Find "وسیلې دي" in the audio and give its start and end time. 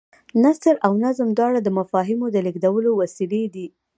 3.01-3.67